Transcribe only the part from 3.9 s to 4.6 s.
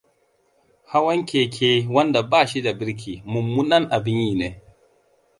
abin yi ne.